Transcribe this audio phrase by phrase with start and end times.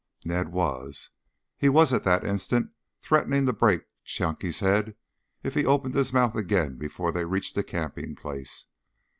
[0.25, 1.11] Ned was.
[1.59, 2.71] He was at that instant
[3.03, 4.95] threatening to break Chunky's head
[5.43, 8.65] if he opened his mouth again before they reached the camping place.